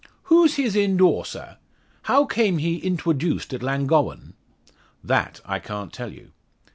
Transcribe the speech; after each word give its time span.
"Who's 0.33 0.55
his 0.55 0.75
endawser? 0.75 1.57
How 2.01 2.25
came 2.25 2.57
he 2.57 2.81
intwoduced 2.81 3.53
at 3.53 3.61
Llangowen?" 3.61 4.33
"That 5.03 5.41
I 5.45 5.59
can't 5.59 5.93
tell 5.93 6.11
you." 6.11 6.31